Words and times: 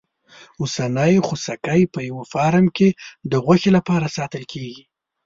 اوسنی 0.59 1.15
خوسکی 1.27 1.81
په 1.93 1.99
یوه 2.09 2.23
فارم 2.33 2.65
کې 2.77 2.89
د 3.31 3.33
غوښې 3.45 3.69
لپاره 3.77 4.13
ساتل 4.17 4.43
کېږي. 4.53 4.83